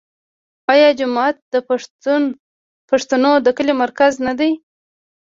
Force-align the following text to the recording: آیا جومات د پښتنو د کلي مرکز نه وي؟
آیا 0.73 0.89
جومات 0.99 1.35
د 1.53 1.55
پښتنو 2.89 3.31
د 3.45 3.47
کلي 3.57 3.73
مرکز 3.83 4.13
نه 4.25 4.33
وي؟ 4.39 4.51